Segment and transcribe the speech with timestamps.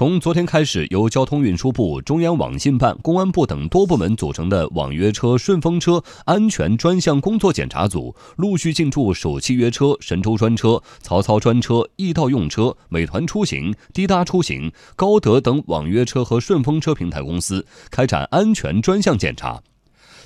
[0.00, 19.60] 从昨天开始，由交通运输部、中央网信办、公安部等多部门组成的网约车、顺风车安全专项工作检查组陆续进驻首汽约车、神州专车、曹操专车、易到用车、美团出行、滴答出行、高德等网约车和顺风车平台公司，开展安全专项检查。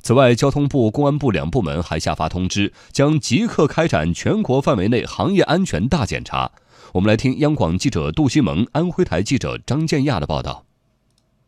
[0.02, 6.52] 此外，交通部、公安部两部门还下发通知，将即刻开展全国范围内行业安全大检查。
[6.94, 10.64] 我们来听央广记者杜西蒙、安徽台记者张建亚的报道。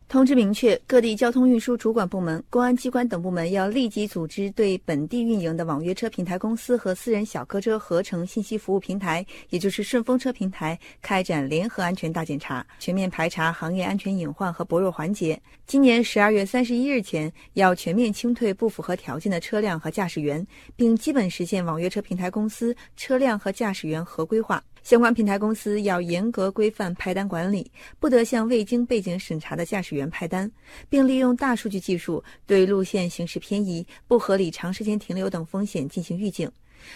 [0.09, 15.37] 通知明确，各地交通运输主管部门、公安机关等部门要立即组织对本地运营的网约车平台公司和私人小客车合成信息服务平台，也就是顺风车平台，开展联合安全大检查，全面排查行业安全隐患和薄弱环节。
[15.65, 20.45] 今年十二月三十一日前，要全面清退不符合条件的车辆和驾驶员，
[20.77, 24.63] 并基本实现网约车平台公司车辆和驾驶员合规化。
[24.83, 27.69] 相关平台公司要严格规范派单管理，
[27.99, 30.49] 不得向未经背景审查的驾驶员员派单，
[30.87, 36.49] 并利用大数据技术对路线行驶偏移、不合理长时间停留等风险进行预警。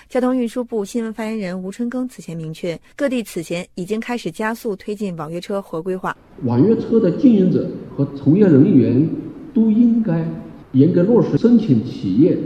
[0.07, 6.15] 交通运输部新闻发言人吴春耕此前明确，各地此前已经开始加速推进网约车合规化。
[6.43, 9.09] 网约车的经营者和从业人员
[9.53, 10.25] 都应该
[10.71, 12.37] 严格落实申请企业、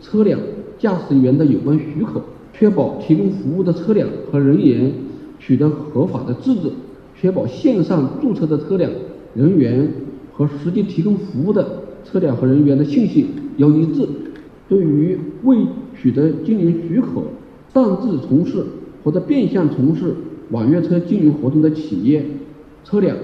[0.00, 0.38] 车辆、
[0.78, 2.22] 驾驶员的有关许可。
[2.54, 4.92] 确保提供服务的车辆和人员
[5.40, 6.70] 取得合法的资质，
[7.18, 8.92] 确保线上注册的车辆、
[9.34, 9.88] 人员
[10.32, 14.06] 和实际提供服务的车辆和人员的信息要一致。
[14.68, 15.58] 对于未
[16.00, 17.22] 取得经营许可、
[17.72, 18.64] 擅自从事
[19.02, 20.14] 或者变相从事
[20.50, 22.24] 网约车经营活动的企业、
[22.84, 23.16] 车辆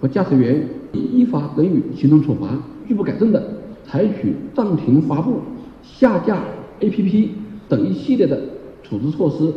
[0.00, 2.48] 和驾驶员，依法给予行政处罚；
[2.86, 3.42] 拒不改正的，
[3.84, 5.36] 采取暂停发布、
[5.82, 6.44] 下架
[6.80, 7.28] APP
[7.68, 8.40] 等一系列的。
[8.86, 9.50] 处置措施。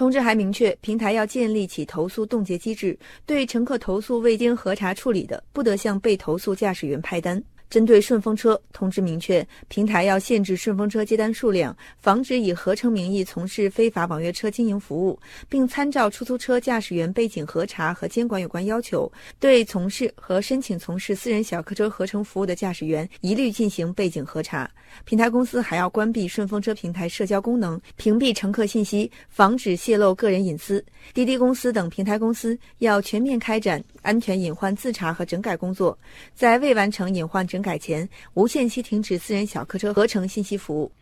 [0.00, 7.44] 通知还明确，平台要建立起投诉冻结机制，对乘客投诉未经核查处理的，不得向被投诉驾驶员派单。
[7.70, 15.16] 针对顺风车，通知明确，平台要限制顺风车接单数量，防止以合成名义从事非法网约车经营服务，
[15.48, 24.68] 并参照出租车驾驶员背景核查和监管有关要求，对从事和申请从事私人小客车合成服务的驾驶员一律进行背景核查。
[25.04, 30.84] 平台公司还要关闭顺风车平台社交功能，屏蔽乘客信息，防止泄露个人隐私。
[31.14, 35.96] 滴滴公司等平台公司要全面开展安全隐患自查和整改工作，
[36.34, 37.59] 在未完成隐患整。
[37.60, 40.92] 改前无限期停止私人小客车合成信息服务。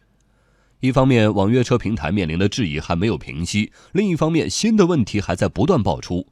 [0.81, 6.27] 一方面，网约车平台面临的质疑还没有平息；另一方面，新的问题还在不断爆出。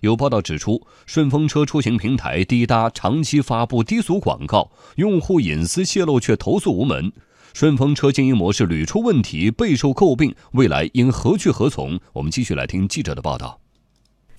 [0.00, 7.12] 有报道指出，顺风车出行平台滴答长期发布低俗广告，用户隐私泄露却投诉无门。
[7.54, 12.00] 顺风车经营模式屡出问题，备受诟病，未来应何去何从？
[12.14, 13.60] 我们继续来听记者的报道。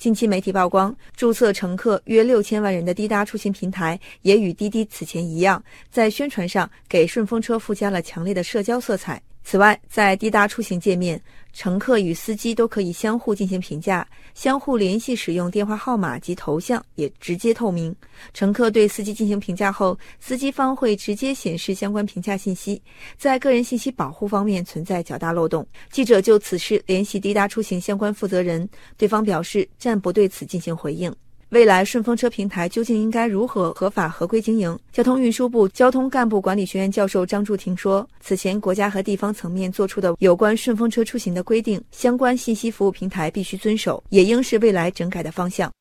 [0.04, 9.22] 近期媒体曝光，注册乘客约六千万人的滴答出行平台，也与滴滴此前一样，在宣传上给顺风车附加了强烈的社交色彩。
[9.44, 11.22] 此外，在滴答出行界面，
[11.52, 17.94] 乘客与司机都可以相互进行评价，相互联系使用电话号码及头像也直接透明。
[18.34, 22.82] 乘客对司机进行评价后，司机方会直接显示相关评价信息，
[23.18, 25.68] 在个人信息保护方面存在较大漏洞。
[25.92, 28.68] 记者就此事联系滴答出行相关负责人，
[28.98, 31.14] 对方表示暂不对此进行回应。
[31.54, 34.76] 未来顺风车平台究竟应该如何合法合规经营？
[34.92, 45.72] 交通运输部交通干部管理学院教授张柱庭说：“此前国家和地方层面做出的有关顺风车出行的规定，相关信息服务平台必须遵守，也应是未来整改的方向。”